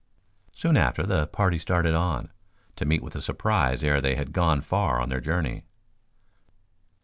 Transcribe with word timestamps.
Soon 0.55 0.77
after, 0.77 1.03
the 1.05 1.27
party 1.27 1.59
started 1.59 1.93
on, 1.93 2.31
to 2.75 2.85
meet 2.85 3.03
with 3.03 3.15
a 3.15 3.21
surprise 3.21 3.83
ere 3.83 4.01
they 4.01 4.15
had 4.15 4.33
gone 4.33 4.61
far 4.61 4.99
on 4.99 5.09
their 5.09 5.21
journey. 5.21 5.63